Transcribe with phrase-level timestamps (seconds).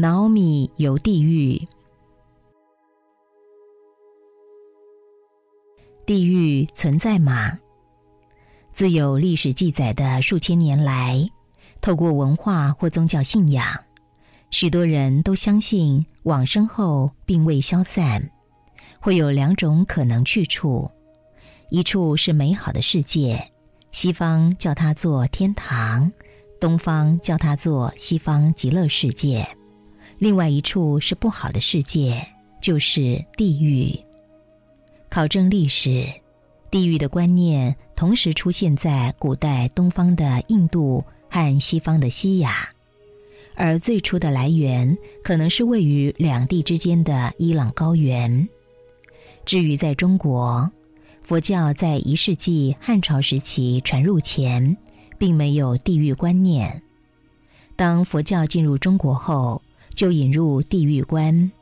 [0.00, 1.68] 脑米游地狱。
[6.06, 7.58] 地狱存在吗？
[8.72, 11.28] 自有历史记载的数千年来，
[11.82, 13.84] 透过文化或宗教信仰，
[14.50, 18.30] 许多人都相信往生后并未消散，
[19.00, 20.90] 会有两种可能去处：
[21.68, 23.50] 一处是美好的世界，
[23.92, 26.10] 西方叫它做天堂，
[26.58, 29.44] 东方叫它做西方极乐世界；
[30.20, 32.26] 另外一处是不好的世界，
[32.60, 33.98] 就是地狱。
[35.08, 36.06] 考证历史，
[36.70, 42.68] 地狱的观念同时出现在古代东方的印度和西方的西亚，
[43.54, 48.46] 而最初的来源可能是位于两地之间的伊朗高原。
[49.46, 50.70] 至于在中国，
[51.22, 54.76] 佛教在一世纪汉朝时期传入前，
[55.16, 56.82] 并没有地狱观念。
[57.74, 59.62] 当佛教进入中国后，
[60.00, 61.52] 就引入地狱观。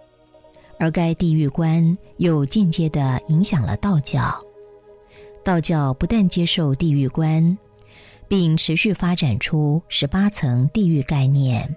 [0.79, 4.39] 而该地狱观又间接的影响了道教。
[5.43, 7.59] 道教不但接受地狱观，
[8.29, 11.75] 并持续发展出十八层地狱概念。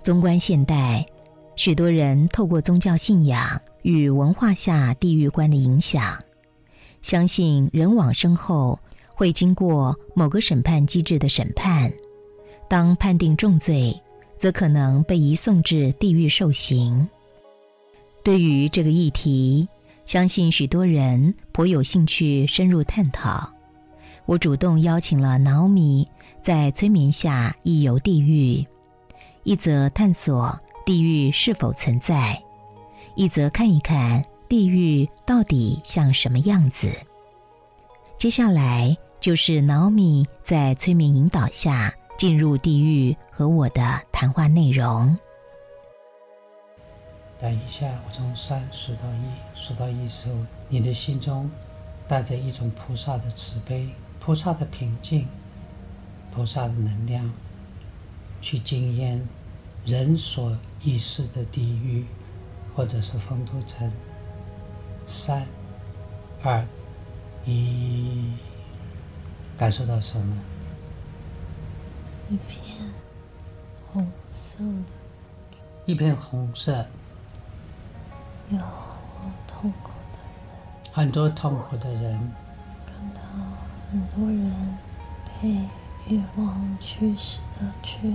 [0.00, 1.04] 纵观现代，
[1.56, 6.22] 许多人透过宗教信仰与文化下地狱观的影响，
[7.02, 8.78] 相信人往生后
[9.08, 11.92] 会经过某个审判机制的审判，
[12.68, 14.00] 当判定重罪，
[14.44, 17.08] 则可能被移送至地狱受刑。
[18.22, 19.66] 对于这个议题，
[20.04, 23.50] 相信许多人颇有兴趣深入探讨。
[24.26, 26.06] 我主动邀请了脑米，
[26.42, 28.62] 在催眠下一游地狱，
[29.44, 32.38] 一则探索地狱是否存在，
[33.14, 36.92] 一则看一看地狱到底像什么样子。
[38.18, 45.16] 接下来就是脑米在催眠引导下进入地狱和我的谈话内容。
[47.38, 50.34] 等一下，我从三数到一，数到一之后，
[50.68, 51.50] 你的心中
[52.08, 53.88] 带着一种菩萨的慈悲、
[54.20, 55.26] 菩萨的平静、
[56.32, 57.30] 菩萨的能量，
[58.40, 59.26] 去经验
[59.84, 62.06] 人所意识的地狱，
[62.74, 63.92] 或者是风土城。
[65.04, 65.46] 三、
[66.42, 66.64] 二、
[67.44, 68.32] 一，
[69.58, 70.36] 感受到什么？
[72.30, 72.88] 一片
[73.92, 75.56] 红色的。
[75.86, 76.86] 一片红色。
[78.50, 78.58] 有
[79.46, 82.32] 痛苦的人，很多痛苦的人，
[82.86, 83.20] 看到
[83.90, 84.78] 很多人
[85.40, 85.48] 被
[86.06, 88.14] 欲望驱使的去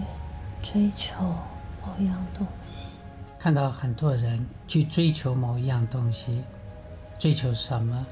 [0.61, 1.23] 追求
[1.83, 2.99] 某样东西，
[3.39, 6.43] 看到很多人去追求某一样东西，
[7.17, 8.05] 追求什么？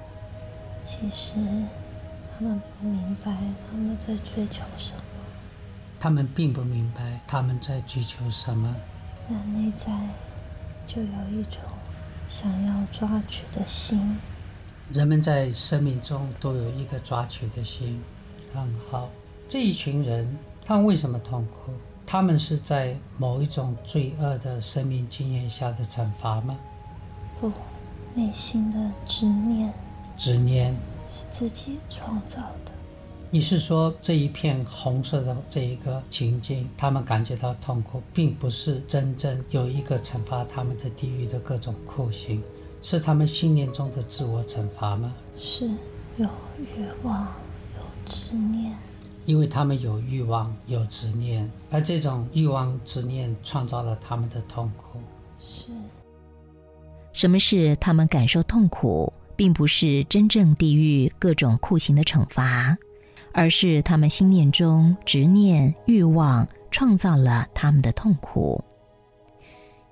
[0.83, 3.31] 其实他们不明白
[3.69, 5.01] 他们在追求什么，
[5.99, 8.75] 他们并不明白他们在追求什么，
[9.27, 9.91] 那内在
[10.87, 11.61] 就有一种。
[12.29, 14.17] 想要抓取的心，
[14.91, 18.03] 人们在生命中都有一个抓取的心，
[18.53, 19.09] 很好。
[19.47, 21.71] 这一群人，他们为什么痛苦？
[22.05, 26.57] 他们是在某一种罪恶的生命经验下的惩罚吗？
[27.39, 27.49] 不，
[28.13, 29.73] 内心的执念，
[30.17, 30.75] 执念
[31.09, 32.71] 是自己创造的。
[33.29, 42.41] 你是说这一片红色的这一个情境，他们感觉到痛苦，并不是真正有一个惩罚他们的地狱的各种酷刑，
[42.81, 45.13] 是他们信念中的自我惩罚吗？
[45.37, 45.67] 是
[46.15, 46.25] 有
[46.57, 47.27] 欲望，
[47.75, 48.73] 有执念，
[49.25, 54.99] 因为他们有欲望，有执念，而这种欲望、执念创造了他们的痛苦。
[55.45, 55.65] 是，
[57.11, 62.77] 什么是他们感受痛苦，并不是真正地狱各种酷刑的惩罚。
[63.33, 68.63] 而是他们心念中执念欲望创造了他们的痛苦。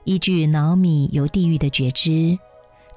[0.03, 2.37] 依据脑米由地狱的觉知，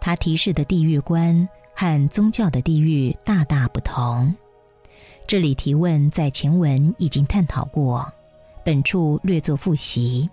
[0.01, 4.35] 他提示的地狱观和宗教的地狱大大不同。
[5.27, 8.11] 这里提问在前文已经探讨过，
[8.65, 10.29] 本处略作复习。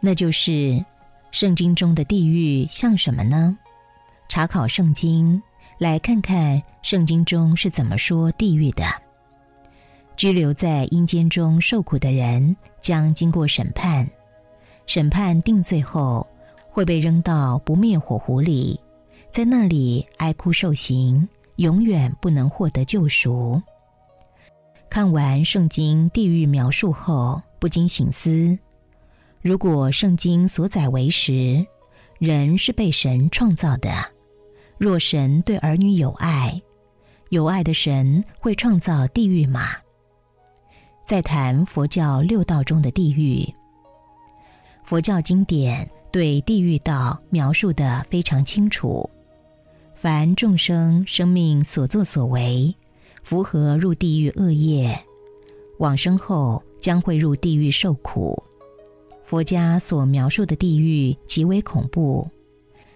[0.00, 0.82] 那就是
[1.30, 3.56] 圣经中的地狱像什么呢？
[4.28, 5.42] 查考圣经，
[5.80, 8.84] 来看看圣经中是怎么说地狱的。
[10.14, 14.06] 拘留在阴间中受苦的人将经过审判，
[14.84, 16.26] 审判定罪后
[16.68, 18.78] 会被扔到不灭火湖里，
[19.32, 23.58] 在那里哀哭受刑，永远不能获得救赎。
[24.90, 28.58] 看完圣经地狱描述后，不禁醒思：
[29.40, 31.64] 如果圣经所载为实，
[32.18, 33.90] 人是被神创造的，
[34.80, 36.58] 若神对儿女有爱，
[37.28, 39.72] 有爱的神会创造地狱吗？
[41.04, 43.46] 在谈佛教六道中的地狱，
[44.82, 49.08] 佛教经典对地狱道描述的非常清楚。
[49.96, 52.74] 凡众生生命所作所为，
[53.22, 54.98] 符合入地狱恶业，
[55.78, 58.42] 往生后将会入地狱受苦。
[59.26, 62.26] 佛家所描述的地狱极为恐怖，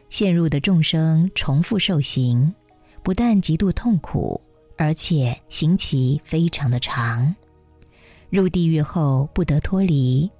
[0.08, 2.54] 陷入的众生重复受刑，
[3.02, 4.40] 不但极度痛苦，
[4.76, 7.34] 而且刑期非常的长。
[8.30, 10.30] 入地狱后不得脱离。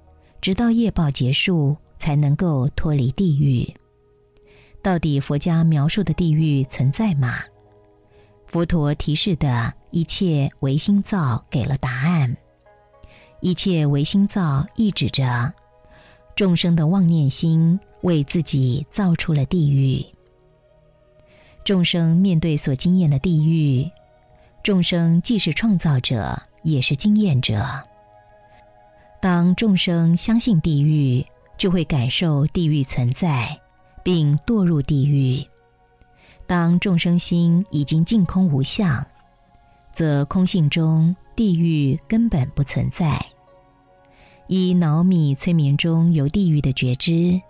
[0.41, 3.73] 直到业报结束，才能够脱离地狱。
[4.83, 7.39] 到底佛家描述的地狱存在吗？
[8.45, 12.37] 佛陀提示的一切唯心造给了答案。
[13.41, 15.51] 一切唯心造意指着
[16.35, 20.05] 众生的妄念心为自己造出了地狱。
[21.63, 23.89] 众生面对所经验的地狱，
[24.63, 27.83] 众生既是创造者，也是经验者。
[29.19, 31.25] 当众生相信地狱，
[31.57, 33.59] 就会感受地狱存在，
[34.03, 35.43] 并堕入地狱。
[36.45, 39.03] 当众生心已经净空无相，
[39.91, 43.19] 则空性中地狱根本不存在。
[44.47, 47.41] 以脑米催眠中有地狱的觉知，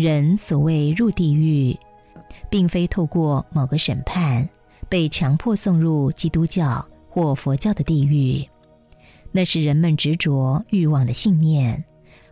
[0.00, 1.78] 人所谓入地狱，
[2.48, 4.48] 并非透过某个审判
[4.88, 8.42] 被强迫送入基督教或佛教的地狱。
[9.30, 11.84] 那是人们执着欲望的信念，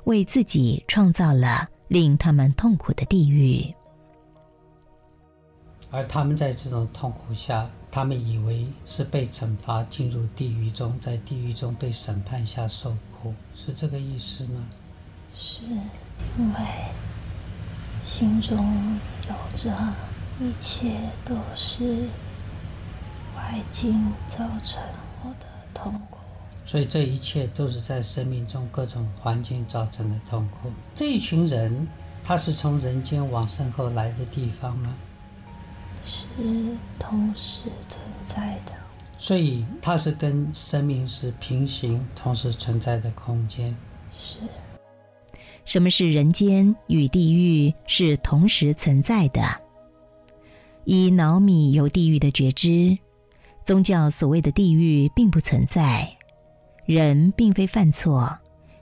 [0.04, 3.74] 为自己创造了令他们痛苦的地狱。
[5.90, 14.66] 而他们在这种痛苦下，他们以为是被惩罚进入地狱中，在地狱中被审判下受苦，是这个意思吗？
[15.36, 15.60] 是，
[16.38, 16.58] 因为
[18.08, 19.70] 心中有着
[20.40, 22.08] 一切都是
[23.36, 24.82] 外境造成
[25.22, 25.44] 我的
[25.74, 26.16] 痛苦。
[26.64, 30.72] 所以这一切都是在生命中各种环境造成的痛苦。
[30.94, 31.86] 这一群人，
[32.24, 34.94] 他是从人间往生后来的地方吗？
[36.06, 36.24] 是
[36.98, 37.60] 同时
[37.90, 38.72] 存在的。
[39.18, 43.76] 所以它是跟生命是平行、同时存在的空间。
[44.10, 44.38] 是。
[45.68, 49.42] 什么是人间与地狱是同时存在的？
[50.86, 52.96] 以脑米有地狱的觉知，
[53.66, 56.10] 宗教所谓的地狱并不存在。
[56.86, 58.34] 人并非犯错，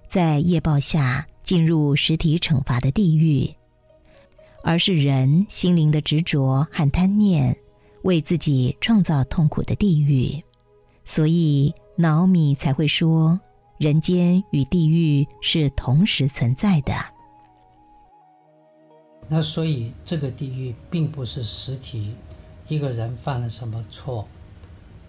[0.06, 3.52] 在业报下进入实体惩罚的地狱，
[4.62, 7.56] 而是人心灵的执着和贪念
[8.02, 10.40] 为自己创造痛苦的地狱。
[11.04, 13.40] 所以，脑米才会说，
[13.78, 16.94] 人间与地狱是同时存在的。
[19.28, 22.14] 那所以，这个地狱并不是实体，
[22.68, 24.26] 一个人犯了什么错。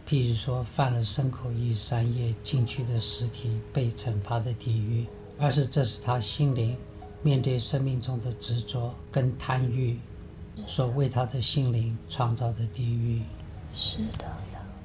[0.10, 5.06] 譬如说，犯了牲口一三业进去的实体被惩罚的地狱，
[5.38, 6.76] 而是这是他心灵
[7.22, 10.00] 面对生命中的执着跟贪欲，
[10.66, 13.22] 所为他的心灵创造的地狱。
[13.76, 14.26] 是的。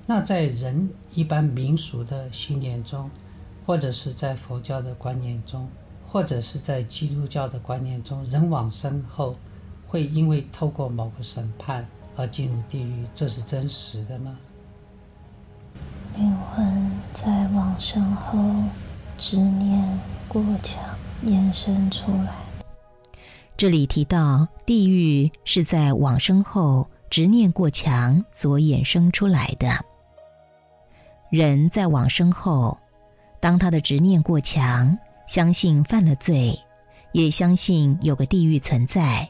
[0.05, 3.09] 那在人一般民俗的信念中，
[3.65, 5.69] 或者是在佛教的观念中，
[6.07, 9.37] 或者是在基督教的观念中，人往生后
[9.87, 14.37] 会因为透过某个审判而进入地狱，这是真实的吗？
[16.17, 18.39] 灵魂在往生后，
[19.17, 20.83] 执念过强，
[21.23, 22.35] 延伸出来。
[23.57, 29.85] 这里提到地狱是在往生后执念过强所衍生出来的。
[31.31, 32.77] 人在往生后，
[33.43, 34.97] 当他的执念过强，
[35.27, 36.59] 相信犯了罪，
[37.13, 39.29] 也相信有个地狱存在，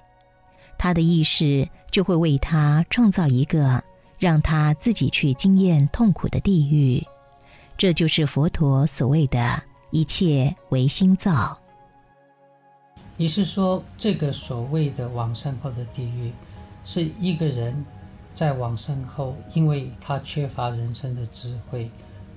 [0.78, 3.82] 他的意识就会为他创造一个。
[4.18, 7.04] 让他自己去经验痛苦的地狱，
[7.76, 11.58] 这就是佛陀所谓的一切唯心造。
[13.16, 16.30] 你是说，这个所谓的往生后的地狱，
[16.84, 17.84] 是一个人
[18.32, 21.90] 在往生后，因为他缺乏人生的智慧，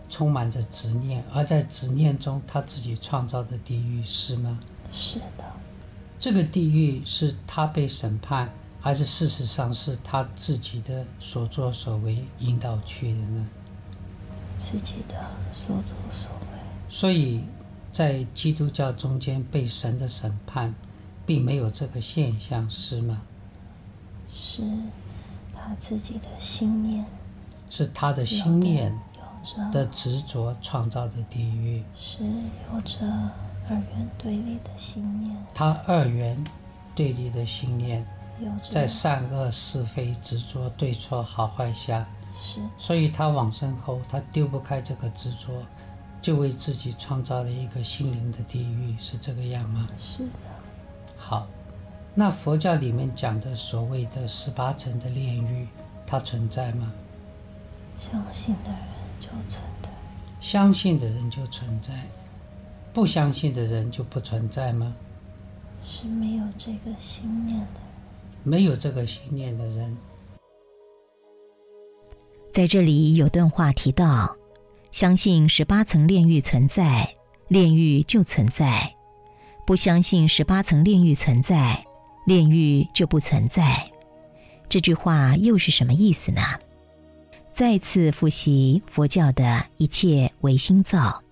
[0.09, 4.59] 充满着执念，而在执念中他自己创造的地狱，是吗？
[4.91, 5.43] 是的。
[6.17, 8.49] 这个地狱是他被审判。
[8.79, 13.47] 还是事实上是他自己的所作所为引导去的呢？
[14.55, 15.15] 自己的
[15.51, 16.47] 所作所为。
[16.87, 17.41] 所以，
[17.91, 20.75] 在基督教中间被神的审判，
[21.25, 23.23] 并没有这个现象，是吗？
[24.31, 24.61] 是
[25.51, 27.03] 他自己的心念。
[27.71, 28.95] 是他的心念
[29.71, 31.83] 的执着创造的地狱。
[31.95, 32.99] 是有着
[33.69, 35.35] 二元对立的信念。
[35.53, 36.43] 他二元
[36.93, 38.05] 对立的信念。
[38.69, 45.63] 在善恶是非执着对错好坏下，是，所以他往生后，他丢不开这个执着，
[46.21, 49.87] 就为自己创造了一个心灵的地狱，是这个样吗？
[49.97, 50.29] 是的。
[51.15, 51.47] 好，
[52.13, 55.65] 那佛教里面讲的所谓的十八层的炼狱，
[56.05, 56.91] 它存在吗？
[57.97, 58.79] 相信的人
[59.43, 59.89] 就存在。
[60.39, 61.93] 相信的人就存在，
[62.93, 64.95] 不相信的人就不存在吗？
[65.85, 67.81] 是没有这个信念的。
[68.43, 69.97] 没有这个信念的人，
[72.53, 74.35] 在这里有段话提到。
[74.91, 77.15] 相信十八层炼狱存在，
[77.49, 78.93] 炼狱就存在；
[79.67, 81.83] 不相信十八层炼狱存在，
[82.25, 83.91] 炼狱就不存在。
[84.69, 86.41] 这句话又是什么意思呢？
[87.55, 91.23] 再次复习佛教的一切唯心造，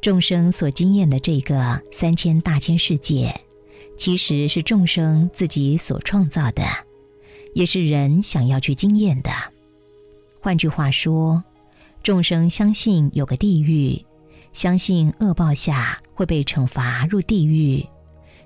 [0.00, 3.32] 众生所经验的这个三千大千世界，
[3.96, 6.64] 其实是众生自己所创造的，
[7.54, 9.30] 也是人想要去经验的。
[10.40, 11.42] 换句话说。
[12.02, 14.04] 众生相信有个地狱，
[14.52, 17.86] 相信恶报下会被惩罚入地狱，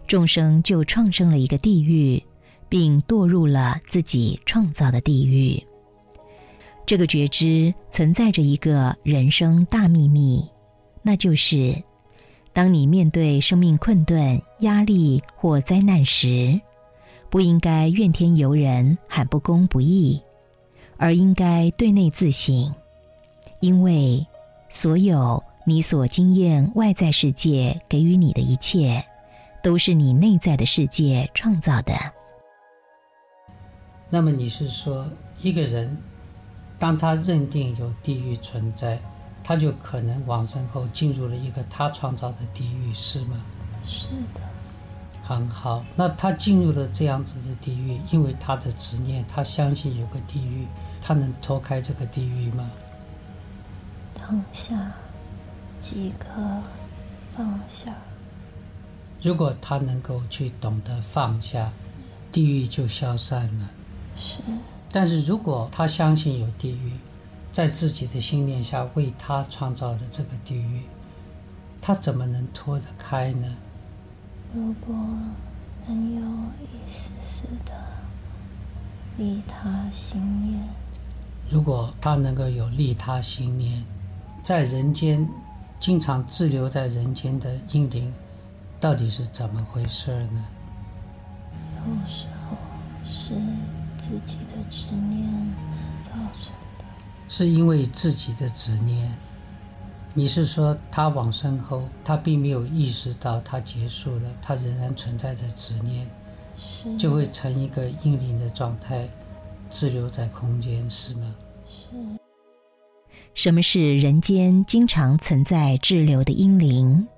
[0.07, 2.23] 众生就创生了一个地狱，
[2.69, 5.59] 并堕入了自己创造的地狱。
[6.87, 10.49] 这个觉知存在着一个人生大秘密，
[11.03, 11.83] 那就是：
[12.53, 16.61] 当你面对生命困顿、压力或灾难时，
[17.29, 20.23] 不应该怨天尤人、喊不公不义，
[20.97, 22.73] 而应该对内自省。
[23.59, 24.25] 因为
[24.69, 29.05] 所有你所经验外在世界给予你的一切，
[29.61, 31.95] 都是你内在的世界创造的。
[34.09, 35.05] 那么你是说，
[35.43, 35.97] 一个人
[36.79, 39.01] 当他认定有地狱存在，
[39.43, 43.41] 他就可能往生后进入了一个他创造的地狱，是吗？
[43.85, 44.41] 是的。
[45.25, 50.67] 很好，那他进入了这样子的地狱，因为他的执念，他相信有个地狱，
[51.01, 52.71] 他能脱开这个地狱吗？
[54.15, 54.93] 放下，
[55.81, 56.29] 即可
[57.37, 57.93] 放下。
[59.21, 61.73] 如果他能够去懂得放下，
[62.31, 63.71] 地狱就消散了。
[64.17, 64.39] 是。
[64.97, 66.91] 但是如果他相信有地狱，
[67.53, 70.85] 在自己的信念下为他创造的这个地狱，
[71.83, 73.45] 他怎么能脱得开呢？
[74.55, 74.97] 如果
[75.87, 76.23] 能有
[76.63, 77.75] 一丝丝的
[79.19, 80.67] 利他心念，
[81.51, 83.85] 如果他能够有利他心念。
[84.43, 85.29] 在人间，
[85.79, 88.11] 经常滞留在人间的阴灵，
[88.81, 90.43] 到底是怎么回事呢？
[91.85, 92.57] 有时候
[93.05, 93.35] 是
[94.07, 95.29] 自己的执念
[96.05, 96.11] 造
[96.41, 96.85] 成的。
[97.29, 99.13] 是因为自己的执念？
[100.15, 106.09] 你是说他往生后，他并没有意识到他结束了，他仍然存在着执念，
[106.97, 109.09] 就会成一个阴灵的状态，
[109.71, 111.35] 滞留在空间，是吗？
[111.67, 111.97] 是。
[113.35, 117.09] 什么是人间经常存在滞留的阴灵？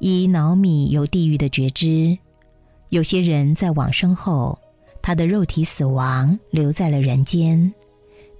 [0.00, 2.18] 以脑米有地狱的觉知，
[2.90, 4.58] 有些人在往生后，
[5.06, 7.72] 他的肉体死亡，留在了人间，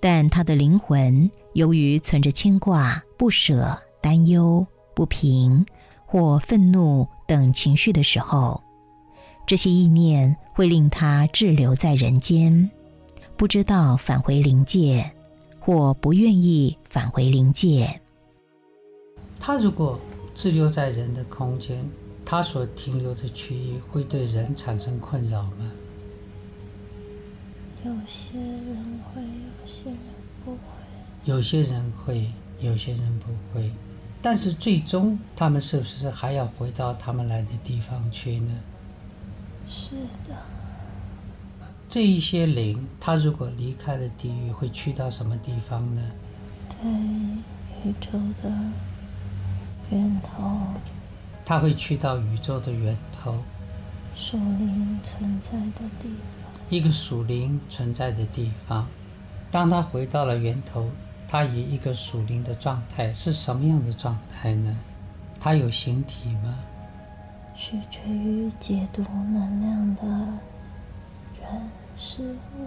[0.00, 5.64] 但他的灵魂由于存着牵挂、不舍、担忧、不平
[6.04, 8.60] 或愤怒等情绪的时候，
[9.46, 12.68] 这些意念会令他滞留在人间，
[13.36, 15.08] 不知道返回灵界。
[15.60, 18.00] 或不愿意返回灵界。
[19.38, 20.00] 他如果
[20.34, 21.88] 滞留在人的空间，
[22.24, 25.70] 他所停留的区域会对人产生困扰吗？
[27.86, 29.96] 有些人会，有些人
[30.44, 30.58] 不会。
[31.24, 33.70] 有些人会，有些人不会。
[34.20, 38.50] 但是最终，他们是不是还要回到他们来的地方去呢？
[39.68, 39.90] 是
[40.26, 40.34] 的。
[41.88, 46.02] 这一些灵，他如果离开了地狱，会去到什么地方呢？
[46.68, 46.76] 在
[47.84, 48.50] 宇宙的
[49.90, 50.58] 源头。
[51.44, 53.36] 他会去到宇宙的源头。
[54.16, 56.35] 属灵存在的地方。
[56.68, 58.86] 一个属灵存在的地方。
[59.50, 60.90] 当他回到了源头，
[61.28, 64.76] 他以一个属灵的状态是什么样的状态呢？
[65.38, 66.58] 他有形体吗？
[67.56, 70.02] 取决于解读能量的
[71.40, 71.70] 人。
[71.96, 72.22] 事
[72.58, 72.66] 物，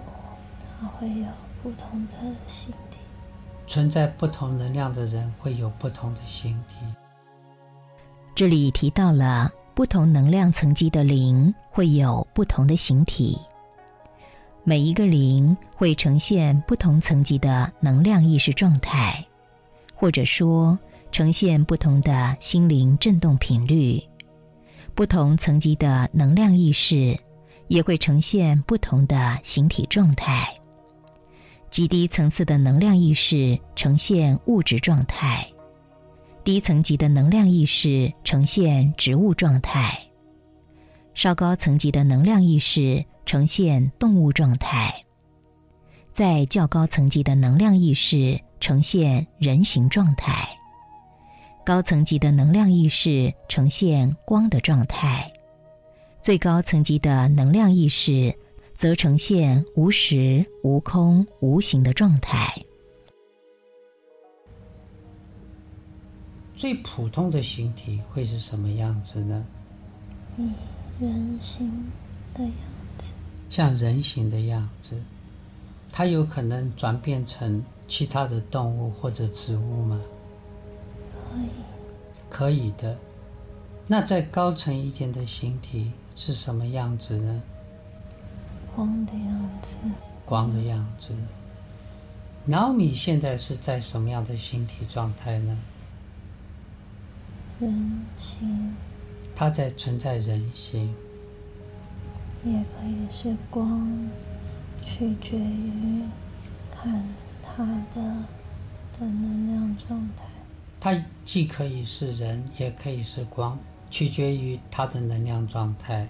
[0.80, 1.26] 它会有
[1.62, 2.14] 不同的
[2.48, 2.98] 形体。
[3.68, 6.74] 存在不同能量的人会有不同的形体。
[8.34, 13.38] 这里提到了不同能量层级的灵会有不同的形体。
[14.64, 19.24] 每一个灵会呈现不同层级的能量意识状态，
[19.94, 20.78] 或者说
[21.10, 24.02] 呈现不同的心灵振动频率。
[24.94, 27.18] 不同层级的能量意识。
[27.70, 30.52] 也会呈现不同的形体状态。
[31.70, 35.46] 极低层次的能量意识呈现物质状态，
[36.42, 39.96] 低层级的能量意识呈现植物状态，
[41.14, 45.04] 稍高层级的能量意识呈现动物状态，
[46.12, 50.48] 在较高层级的能量意识呈现人形状态，
[51.64, 55.30] 高层级的能量意识呈现光的状态，
[56.22, 58.34] 最高层级的能量意识
[58.76, 62.54] 则呈现无时、无空、无形的状态。
[66.54, 69.46] 最普通的形体会是什么样子呢？
[70.36, 70.50] 以
[71.00, 71.90] 人形
[72.34, 72.52] 的样
[72.98, 73.14] 子，
[73.48, 75.02] 像人形的样子，
[75.90, 79.98] 它有可能转变成其他的动物或者植物吗？
[81.32, 81.48] 可以
[82.28, 82.98] 可以的。
[83.86, 87.42] 那再高层一点的形体是什么样子呢？
[88.76, 89.76] 光的样子，
[90.26, 91.14] 光的样子。
[92.44, 95.58] 老米现在是在什么样的形体状态呢？
[97.58, 98.76] 人形
[99.34, 100.94] 它在存在人心，
[102.44, 104.08] 也可以是光，
[104.84, 106.02] 取决于
[106.70, 107.04] 看
[107.42, 108.02] 它的
[108.98, 110.24] 的能量状态。
[110.78, 113.58] 它既可以是人，也可以是光，
[113.90, 116.08] 取决于它的能量状态。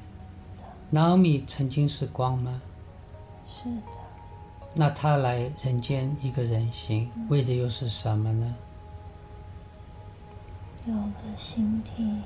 [0.91, 2.61] 脑米曾经是光吗？
[3.47, 3.83] 是的，
[4.75, 8.55] 那他来人间一个人形，为的又是什么呢？
[10.87, 12.17] 有了形体，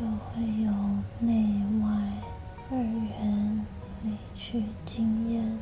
[0.00, 0.72] 就会有
[1.18, 1.34] 内
[1.84, 1.90] 外
[2.70, 3.66] 二元
[4.00, 5.58] 可以去经验。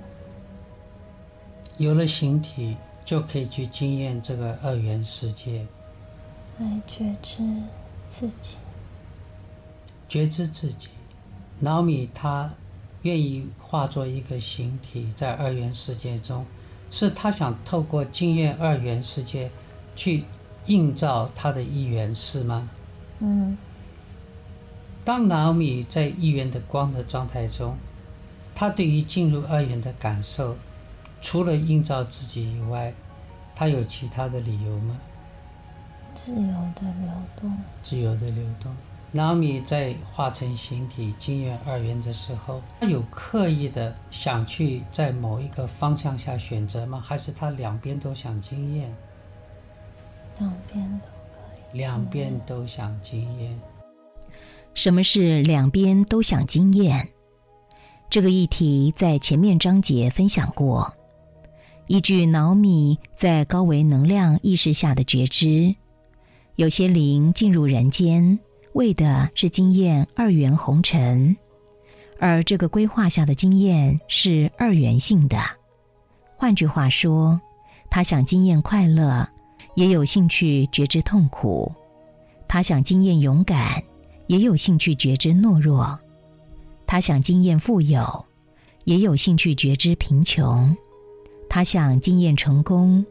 [1.76, 5.66] 有了形体，就可以去经验这个二元世界，
[6.60, 7.42] 来觉知
[8.08, 8.56] 自己。
[10.08, 10.90] 觉知自己。
[11.58, 12.48] 老米他
[13.02, 16.46] 愿意化作一个形体，在二元世界中，
[16.92, 19.50] 是他想透过经验二元世界
[19.96, 20.22] 去
[20.66, 22.70] 映照他的一元，是吗？
[23.18, 23.58] 嗯，
[25.08, 27.74] 当脑米在一元的光的状态中，
[28.54, 30.54] 他对于进入二元的感受，
[31.22, 32.92] 除了映照自己以外，
[33.56, 34.98] 他有其他的理由吗？
[36.14, 37.56] 自由的流动。
[37.82, 38.70] 自由的流动。
[39.10, 47.00] 脑米在化成形体经验二元的时候，他有刻意的想去在某一个方向下选择吗？
[47.02, 48.94] 还是他两边都想经验？
[50.38, 51.40] 两边都可
[51.72, 51.78] 以。
[51.78, 53.58] 两边都想经验。
[54.78, 57.08] 什么是两边都想经验？
[58.08, 60.94] 这个议题在前面章节分享过。
[61.88, 65.74] 依据脑米在高维能量意识下的觉知，
[66.54, 68.38] 有些灵进入人间，
[68.74, 71.36] 为的是经验二元红尘，
[72.20, 75.42] 而这个规划下的经验是二元性的。
[76.36, 77.40] 换句话说，
[77.90, 79.28] 他想经验快乐，
[79.74, 81.68] 也有兴趣觉知痛苦；
[82.46, 83.82] 他想经验勇敢。
[84.28, 85.98] 也有兴趣觉知懦弱，
[86.86, 88.24] 他想经验富有，
[88.84, 90.76] 也有兴趣觉知贫穷；
[91.48, 93.04] 他想经验成功，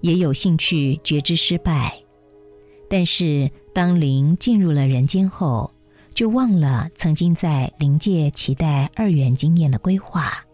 [0.00, 1.96] 也有兴趣觉知失败。
[2.88, 5.72] 但是，当灵进入了人间后，
[6.12, 10.44] 就忘了曾经在灵界期待二元经验的规划，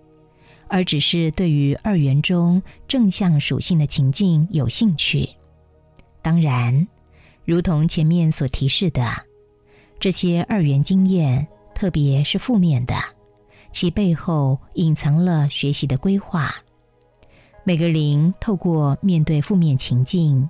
[0.68, 5.26] 而只是对于二元中正向属性的情境有兴趣。
[6.20, 6.86] 当然，
[7.46, 9.25] 如同前面所提示的。
[9.98, 12.94] 这些二元经验，特别是负面的，
[13.72, 16.54] 其背后隐藏了学习的规划。
[17.64, 20.48] 每个灵透过面对负面情境，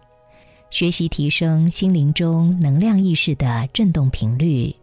[0.69, 4.75] 学习提升心灵中能量意识的振动频率。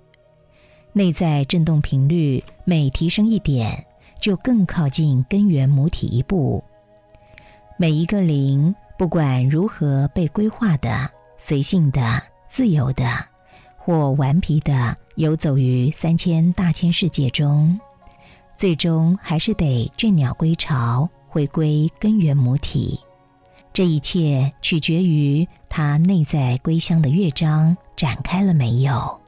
[0.93, 3.85] 内在振动频率每提升一点，
[4.21, 6.63] 就更靠近根源母体一步。
[7.77, 13.32] 每一个灵，不管如何被规划的、随性的、自由的。
[13.85, 17.77] 或顽皮的游走于三千大千世界中，
[18.55, 22.97] 最终还是得倦鸟归巢，回归根源母体。
[23.73, 29.19] 这一切取决于他内在归乡的乐章展开了没有。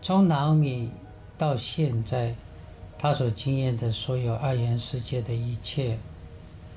[0.00, 0.90] 从老米
[1.36, 2.34] 到现在，
[2.98, 5.98] 他所经验的所有二元世界的一切，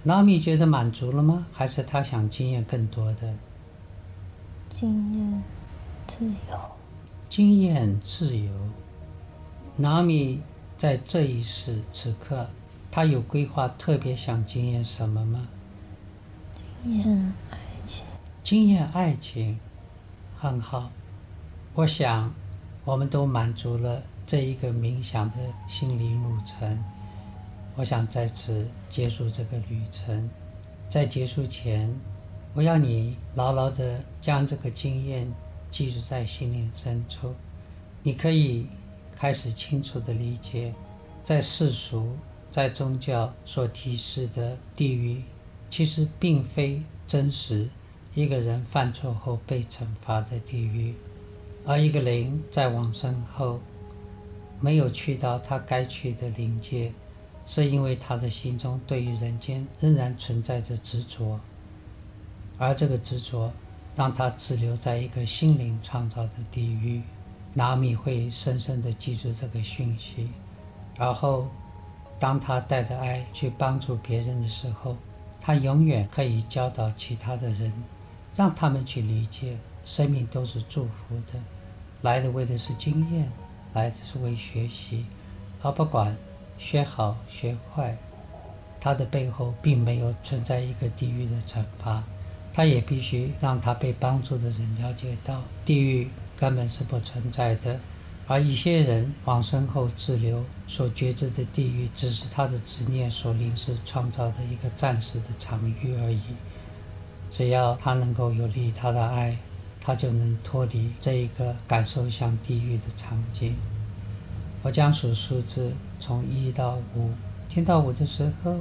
[0.04, 1.48] 老米觉得满足了吗？
[1.54, 3.34] 还是他想经验更多的
[4.78, 5.42] 经验？
[6.08, 6.58] 自由，
[7.30, 8.52] 经验自由。
[9.76, 10.42] 纳米
[10.78, 12.48] 在这一世此刻，
[12.90, 15.48] 他有规划，特别想经验什么吗？
[16.84, 18.06] 经验爱情。
[18.44, 19.60] 经验爱情，
[20.38, 20.90] 很好。
[21.74, 22.34] 我想，
[22.86, 25.36] 我们都满足了这一个冥想的
[25.68, 26.84] 心灵路程。
[27.76, 30.28] 我想在此结束这个旅程。
[30.90, 31.94] 在结束前，
[32.54, 35.32] 我要你牢牢的将这个经验
[35.72, 37.34] 记住在心灵深处。
[38.04, 38.68] 你可以
[39.16, 40.74] 开始清楚的理解，
[41.24, 42.16] 在世俗、
[42.52, 45.22] 在宗教所提示的地狱，
[45.70, 47.68] 其实并非真实。
[48.16, 50.96] 一个人犯错后被惩罚的地狱，
[51.66, 53.60] 而一个灵在往生后
[54.60, 56.92] 没有去到他该去的灵界，
[57.46, 61.40] 是因为他的心中对于人间仍然存在着执着。
[62.58, 63.54] 而这个执着，
[63.98, 67.02] 让他滞留在一个心灵创造的地狱。
[67.54, 70.30] 拿米会深深地记住这个讯息，
[70.96, 71.48] 然后，
[72.20, 74.96] 当他带着爱去帮助别人的时候，
[75.42, 77.74] 他永远可以教导其他的人，
[78.36, 81.40] 让他们去理解，生命都是祝福的，
[82.04, 83.28] 来的为的是经验，
[83.74, 85.04] 来的是为学习，
[85.64, 86.16] 而不管
[86.60, 87.98] 学好学坏，
[88.80, 92.04] 他的背后并没有存在一个地狱的惩罚。
[92.58, 97.80] 他也必须让他被帮助的人了解到，地狱根本是不存在的，
[98.26, 106.20] 而一些人往生后滞留所觉知的地狱，只是他的执念所临时创造的一个暂时的场域而已。
[107.30, 109.38] 只要他能够有利他的爱，
[109.80, 113.56] 他就能脱离这一个感受像地狱的场景。
[114.64, 117.12] 我将数数字从一到五，
[117.48, 118.56] 听到五的时候，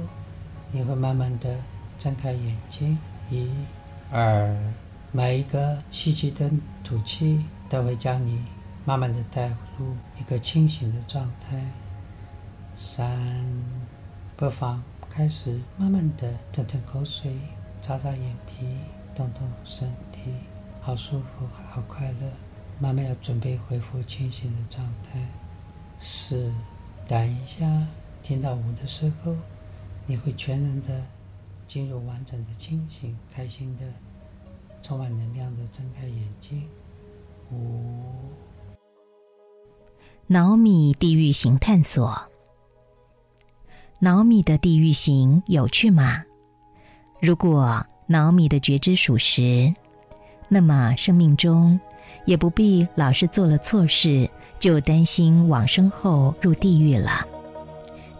[0.71, 1.55] 你会慢慢的
[1.97, 2.95] 睁开眼睛，
[3.31, 3.49] 一。
[4.09, 4.55] 二，
[5.11, 8.41] 每一个吸气跟吐气都会将你
[8.85, 11.61] 慢慢的带入一个清醒的状态。
[12.73, 13.05] 三，
[14.37, 17.33] 不妨开始慢慢的吞吞口水，
[17.81, 18.65] 擦擦眼皮，
[19.13, 20.31] 动动身体，
[20.79, 22.31] 好舒服，好快乐。
[22.79, 25.19] 慢慢要准备恢复清醒的状态。
[25.99, 26.53] 四，
[27.07, 27.85] 等一下，
[28.23, 29.35] 听到五的时候，
[30.05, 31.01] 你会全然的。
[31.67, 33.83] 进入完整的清醒、开心的、
[34.81, 36.63] 充满能量的睁开眼睛。
[37.51, 38.03] 五，
[40.27, 42.19] 脑米地狱行探索。
[43.99, 46.23] 脑米的地狱行有趣吗？
[47.19, 49.73] 如果脑米的觉知属实，
[50.47, 51.79] 那么生命中
[52.25, 57.27] 也不必老是做了错事就担心往生后入地狱了。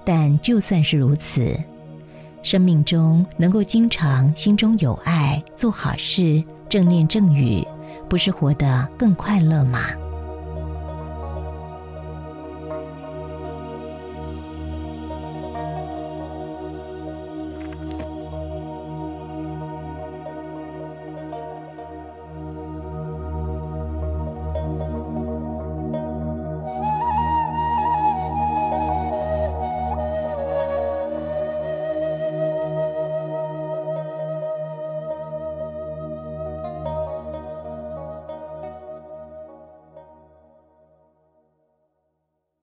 [0.03, 1.57] 但就算是如此。
[2.47, 7.62] 生命中能够经常心中有爱，做好事，正念正语，
[8.07, 9.81] 不是活得更快乐吗？